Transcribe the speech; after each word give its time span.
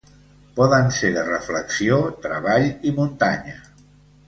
Poden 0.53 0.89
ser 0.99 1.11
de 1.17 1.25
reflexió, 1.27 2.01
treball 2.25 2.67
i 2.93 2.97
muntanya. 3.03 3.57